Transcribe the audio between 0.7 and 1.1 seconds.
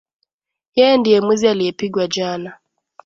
Yeye